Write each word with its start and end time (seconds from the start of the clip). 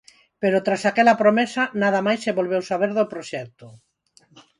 Pero 0.41 0.63
tras 0.65 0.83
aquela 0.89 1.19
promesa, 1.23 1.63
nada 1.81 1.99
máis 2.07 2.19
se 2.25 2.35
volveu 2.39 2.61
saber 2.71 2.91
do 2.97 3.09
proxecto. 3.13 3.67